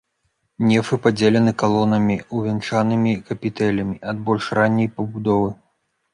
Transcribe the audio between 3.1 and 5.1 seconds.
капітэлямі ад больш ранняй